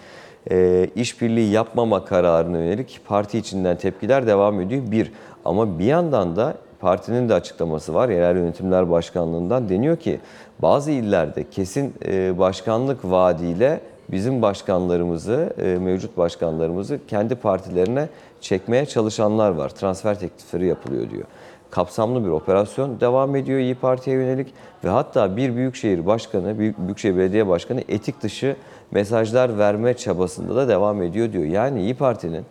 [0.50, 4.82] e, işbirliği yapmama kararına yönelik parti içinden tepkiler devam ediyor.
[4.90, 5.12] Bir
[5.44, 8.08] ama bir yandan da partinin de açıklaması var.
[8.08, 10.20] Yerel Yönetimler Başkanlığı'ndan deniyor ki
[10.62, 18.08] bazı illerde kesin e, başkanlık vaadiyle bizim başkanlarımızı, e, mevcut başkanlarımızı kendi partilerine
[18.40, 19.68] çekmeye çalışanlar var.
[19.68, 21.24] Transfer teklifleri yapılıyor diyor.
[21.70, 27.16] Kapsamlı bir operasyon devam ediyor İyi Parti'ye yönelik ve hatta bir büyükşehir başkanı, büyük, büyükşehir
[27.16, 28.56] belediye başkanı etik dışı
[28.90, 31.44] mesajlar verme çabasında da devam ediyor diyor.
[31.44, 32.44] Yani İyi Parti'nin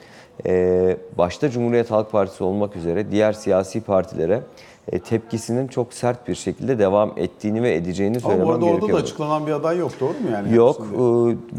[0.46, 4.41] e, başta Cumhuriyet Halk Partisi olmak üzere diğer siyasi partilere
[4.91, 8.84] tepkisinin çok sert bir şekilde devam ettiğini ve edeceğini Ama söylemem bu arada gerekiyor.
[8.84, 10.56] orada da açıklanan bir aday yok doğru mu yani?
[10.56, 10.97] Yok, e,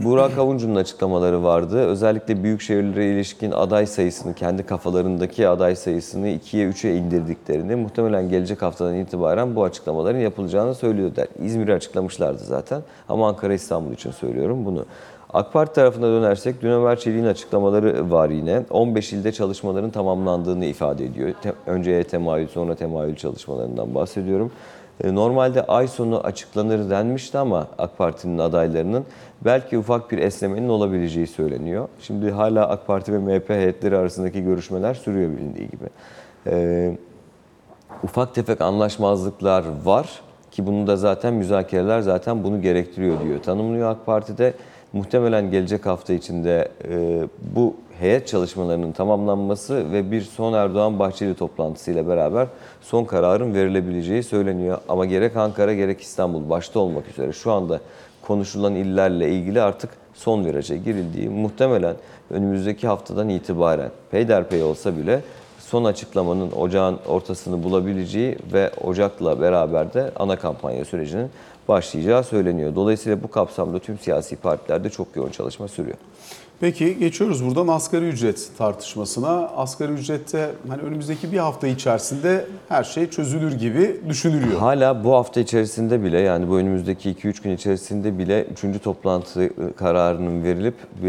[0.04, 1.78] Burak Avuncu'nun açıklamaları vardı.
[1.86, 8.62] Özellikle büyük şehirlere ilişkin aday sayısını, kendi kafalarındaki aday sayısını 2'ye 3'e indirdiklerini, muhtemelen gelecek
[8.62, 11.26] haftadan itibaren bu açıklamaların yapılacağını söylüyorlar.
[11.44, 14.84] İzmir'i açıklamışlardı zaten ama Ankara İstanbul için söylüyorum bunu.
[15.32, 18.62] AK Parti tarafına dönersek dün Ömer Çelik'in açıklamaları var yine.
[18.70, 21.32] 15 ilde çalışmaların tamamlandığını ifade ediyor.
[21.66, 24.52] Önce temayül sonra temayül çalışmalarından bahsediyorum.
[25.04, 29.04] E, Normalde ay sonu açıklanır denmişti ama AK Parti'nin adaylarının
[29.44, 31.88] belki ufak bir esnemenin olabileceği söyleniyor.
[32.00, 35.84] Şimdi hala AK Parti ve MHP heyetleri arasındaki görüşmeler sürüyor bilindiği gibi.
[36.46, 36.96] E,
[38.02, 43.42] ufak tefek anlaşmazlıklar var ki bunu da zaten müzakereler zaten bunu gerektiriyor diyor.
[43.42, 44.54] Tanımlıyor AK Parti'de
[44.92, 47.22] muhtemelen gelecek hafta içinde e,
[47.54, 52.46] bu heyet çalışmalarının tamamlanması ve bir son Erdoğan Bahçeli toplantısıyla beraber
[52.80, 54.78] son kararın verilebileceği söyleniyor.
[54.88, 57.80] Ama gerek Ankara gerek İstanbul başta olmak üzere şu anda
[58.22, 61.96] konuşulan illerle ilgili artık son viraja girildiği muhtemelen
[62.30, 65.20] önümüzdeki haftadan itibaren peyderpey olsa bile
[65.58, 71.30] son açıklamanın ocağın ortasını bulabileceği ve Ocak'la beraber de ana kampanya sürecinin
[71.68, 72.74] başlayacağı söyleniyor.
[72.74, 75.96] Dolayısıyla bu kapsamda tüm siyasi partilerde çok yoğun çalışma sürüyor.
[76.60, 79.48] Peki geçiyoruz buradan asgari ücret tartışmasına.
[79.56, 84.58] Asgari ücrette hani önümüzdeki bir hafta içerisinde her şey çözülür gibi düşünülüyor.
[84.58, 88.82] Hala bu hafta içerisinde bile yani bu önümüzdeki 2-3 gün içerisinde bile 3.
[88.82, 91.06] toplantı kararının verilip e,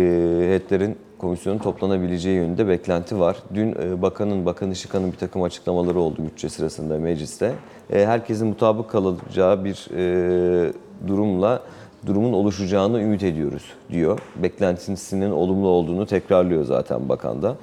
[0.47, 3.37] heyetlerin komisyonun toplanabileceği yönünde beklenti var.
[3.53, 7.53] Dün e, bakanın, Bakan Işıkhan'ın bir takım açıklamaları oldu bütçe sırasında mecliste.
[7.93, 10.73] E, Herkesin mutabık kalacağı bir e,
[11.07, 11.61] durumla
[12.05, 14.19] durumun oluşacağını ümit ediyoruz diyor.
[14.35, 17.55] Beklentisinin olumlu olduğunu tekrarlıyor zaten bakan da.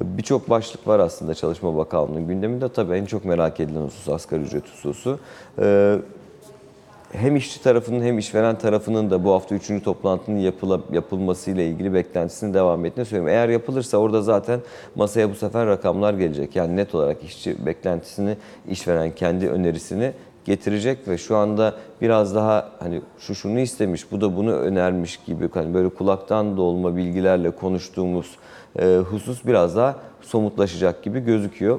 [0.00, 2.68] E, Birçok başlık var aslında Çalışma Bakanlığı'nın gündeminde.
[2.68, 5.18] Tabii en çok merak edilen husus asgari ücret hususu.
[7.20, 9.82] Hem işçi tarafının hem işveren tarafının da bu hafta 3.
[9.84, 13.34] toplantının yapıla, yapılmasıyla ilgili beklentisinin devam ettiğini söylüyorum.
[13.34, 14.60] Eğer yapılırsa orada zaten
[14.94, 16.56] masaya bu sefer rakamlar gelecek.
[16.56, 18.36] Yani net olarak işçi beklentisini,
[18.68, 20.12] işveren kendi önerisini
[20.44, 25.48] getirecek ve şu anda biraz daha hani şu şunu istemiş, bu da bunu önermiş gibi
[25.54, 28.36] hani böyle kulaktan dolma bilgilerle konuştuğumuz
[28.78, 31.78] e, husus biraz daha somutlaşacak gibi gözüküyor.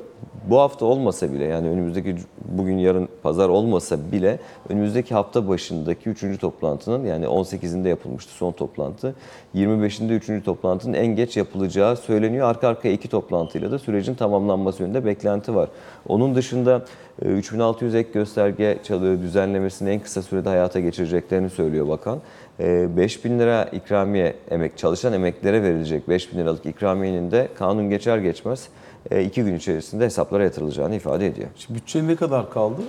[0.49, 6.39] Bu hafta olmasa bile yani önümüzdeki bugün yarın pazar olmasa bile önümüzdeki hafta başındaki 3.
[6.39, 9.15] toplantının yani 18'inde yapılmıştı son toplantı.
[9.55, 10.45] 25'inde 3.
[10.45, 12.47] toplantının en geç yapılacağı söyleniyor.
[12.47, 15.69] Arka arkaya iki toplantıyla da sürecin tamamlanması yönünde beklenti var.
[16.07, 16.85] Onun dışında
[17.21, 18.79] e, 3600 ek gösterge
[19.21, 22.19] düzenlemesini en kısa sürede hayata geçireceklerini söylüyor bakan.
[22.59, 28.67] E, 5000 lira ikramiye emek çalışan emeklilere verilecek 5000 liralık ikramiyenin de kanun geçer geçmez
[29.11, 31.47] e, iki gün içerisinde hesaplara yatırılacağını ifade ediyor.
[31.55, 32.81] Şimdi bütçe ne kadar kaldı?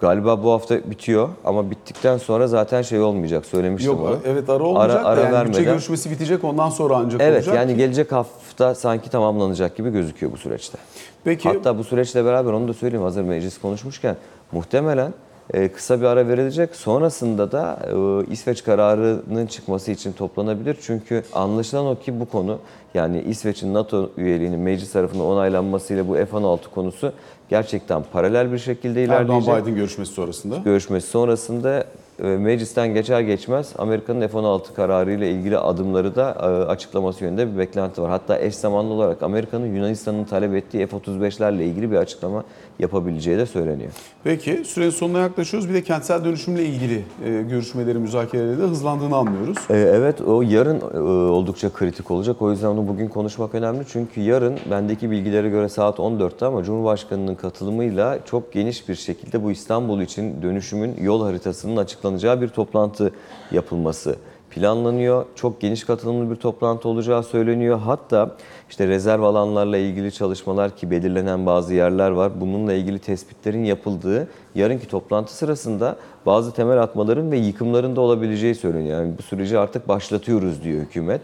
[0.00, 4.16] Galiba bu hafta bitiyor ama bittikten sonra zaten şey olmayacak söylemiştim Yok onu.
[4.26, 7.54] evet ara olmayacak Ara- ara yani bütçe vermeden- görüşmesi bitecek ondan sonra ancak Evet olacak.
[7.56, 7.76] yani ki.
[7.78, 10.78] gelecek hafta sanki tamamlanacak gibi gözüküyor bu süreçte.
[11.24, 14.16] Peki Hatta bu süreçle beraber onu da söyleyeyim hazır meclis konuşmuşken
[14.52, 15.14] muhtemelen
[15.52, 16.76] kısa bir ara verilecek.
[16.76, 20.76] Sonrasında da e, İsveç kararının çıkması için toplanabilir.
[20.82, 22.58] Çünkü anlaşılan o ki bu konu
[22.94, 27.12] yani İsveç'in NATO üyeliğinin meclis tarafından onaylanmasıyla bu F-16 konusu
[27.48, 29.48] gerçekten paralel bir şekilde ilerleyecek.
[29.48, 30.56] Erdoğan-Biden görüşmesi sonrasında.
[30.56, 31.84] görüşmesi sonrasında
[32.22, 37.58] e, meclisten geçer geçmez Amerika'nın F-16 kararı ile ilgili adımları da e, açıklaması yönünde bir
[37.58, 38.10] beklenti var.
[38.10, 42.44] Hatta eş zamanlı olarak Amerika'nın Yunanistan'ın talep ettiği F-35'lerle ilgili bir açıklama
[42.80, 43.90] yapabileceği de söyleniyor.
[44.24, 45.68] Peki sürenin sonuna yaklaşıyoruz.
[45.68, 49.56] Bir de kentsel dönüşümle ilgili e, görüşmeleri, müzakereleri de hızlandığını anlıyoruz.
[49.70, 50.98] E, Evet o yarın e,
[51.30, 52.42] oldukça kritik olacak.
[52.42, 53.84] O yüzden onu bugün konuşmak önemli.
[53.92, 59.50] Çünkü yarın bendeki bilgilere göre saat 14'te ama Cumhurbaşkanı'nın katılımıyla çok geniş bir şekilde bu
[59.50, 63.12] İstanbul için dönüşümün yol haritasının açıklanacağı bir toplantı
[63.52, 64.16] yapılması
[64.50, 65.24] planlanıyor.
[65.34, 67.78] Çok geniş katılımlı bir toplantı olacağı söyleniyor.
[67.78, 68.36] Hatta
[68.70, 72.40] işte rezerv alanlarla ilgili çalışmalar ki belirlenen bazı yerler var.
[72.40, 75.96] Bununla ilgili tespitlerin yapıldığı yarınki toplantı sırasında
[76.26, 79.02] bazı temel atmaların ve yıkımların da olabileceği söyleniyor.
[79.02, 81.20] Yani bu süreci artık başlatıyoruz diyor hükümet.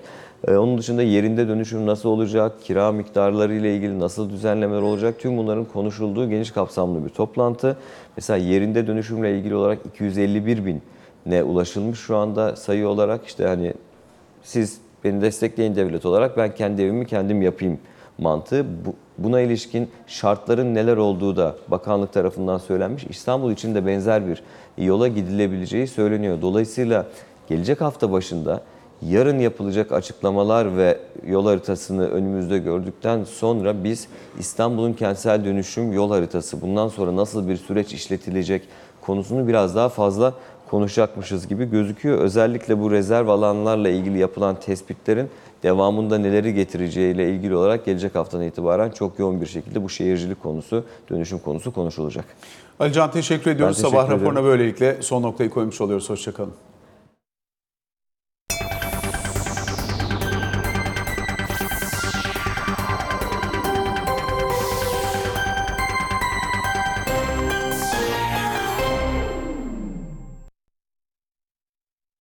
[0.49, 5.37] Ee, Onun dışında yerinde dönüşüm nasıl olacak, kira miktarları ile ilgili nasıl düzenlemeler olacak tüm
[5.37, 7.77] bunların konuşulduğu geniş kapsamlı bir toplantı.
[8.17, 10.83] Mesela yerinde dönüşümle ilgili olarak 251 bin
[11.27, 13.75] ne ulaşılmış şu anda sayı olarak işte hani
[14.43, 17.79] siz beni destekleyin devlet olarak ben kendi evimi kendim yapayım
[18.19, 18.67] mantığı.
[18.87, 23.05] Bu, buna ilişkin şartların neler olduğu da bakanlık tarafından söylenmiş.
[23.05, 24.43] İstanbul için de benzer bir
[24.79, 26.43] yola gidilebileceği söyleniyor.
[26.43, 27.07] Dolayısıyla
[27.49, 28.63] gelecek hafta başında
[29.03, 36.61] yarın yapılacak açıklamalar ve yol haritasını önümüzde gördükten sonra biz İstanbul'un kentsel dönüşüm yol haritası
[36.61, 38.63] bundan sonra nasıl bir süreç işletilecek
[39.01, 40.35] konusunu biraz daha fazla
[40.71, 42.19] konuşacakmışız gibi gözüküyor.
[42.19, 45.29] Özellikle bu rezerv alanlarla ilgili yapılan tespitlerin
[45.63, 50.85] devamında neleri getireceğiyle ilgili olarak gelecek haftadan itibaren çok yoğun bir şekilde bu şehircilik konusu,
[51.11, 52.25] dönüşüm konusu konuşulacak.
[52.81, 53.77] Alican teşekkür ediyoruz.
[53.77, 54.21] teşekkür Sabah ederim.
[54.21, 56.11] raporuna böylelikle son noktayı koymuş oluyoruz.
[56.11, 56.53] Hoşçakalın.